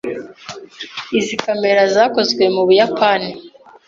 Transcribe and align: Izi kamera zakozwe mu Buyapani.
Izi 1.17 1.35
kamera 1.43 1.81
zakozwe 1.95 2.43
mu 2.55 2.61
Buyapani. 2.67 3.29